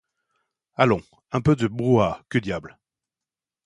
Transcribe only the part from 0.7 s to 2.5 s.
Allons, un peu de brouhaha, que